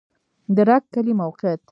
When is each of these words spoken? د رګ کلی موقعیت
د 0.55 0.57
رګ 0.69 0.83
کلی 0.93 1.13
موقعیت 1.21 1.63